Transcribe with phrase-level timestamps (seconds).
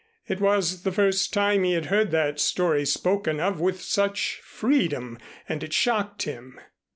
[0.27, 5.19] It was the first time he had heard that story spoken of with such freedom,
[5.47, 6.59] and it shocked him.